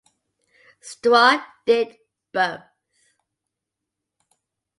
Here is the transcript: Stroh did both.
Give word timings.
Stroh 0.81 1.45
did 1.67 1.95
both. 2.33 2.61